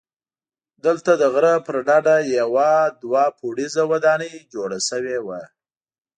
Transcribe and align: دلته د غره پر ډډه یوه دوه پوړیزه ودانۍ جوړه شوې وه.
دلته 0.85 1.11
د 1.21 1.23
غره 1.33 1.55
پر 1.65 1.75
ډډه 1.87 2.17
یوه 2.39 2.71
دوه 3.01 3.23
پوړیزه 3.37 3.83
ودانۍ 3.91 4.33
جوړه 4.53 4.79
شوې 4.89 5.17
وه. 5.25 5.41